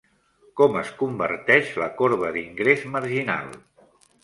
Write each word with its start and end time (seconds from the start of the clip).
Com 0.61 0.77
es 0.79 0.89
converteix 1.01 1.69
la 1.83 1.91
corba 2.01 2.33
d'ingrés 2.39 2.89
marginal? 2.97 3.57